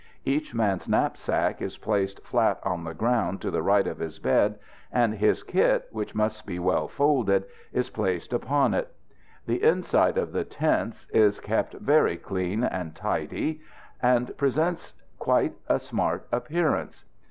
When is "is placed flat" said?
1.61-2.59